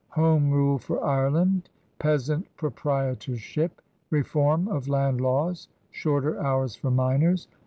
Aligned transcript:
Home 0.17 0.49
Rule 0.49 0.79
for 0.79 1.03
Ireland. 1.05 1.69
Peasant 1.99 2.47
Proprietorship. 2.57 3.83
Reform 4.09 4.67
of 4.67 4.87
Land 4.87 5.21
Laws. 5.21 5.67
Shorter 5.91 6.41
Hours 6.43 6.75
for 6.75 6.89
Miners. 6.89 7.47